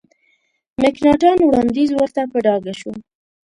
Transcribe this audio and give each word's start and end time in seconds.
مکناټن 0.81 1.37
وړاندیز 1.43 1.89
ورته 1.95 2.21
په 2.31 2.37
ډاګه 2.45 2.73
شو. 2.79 2.91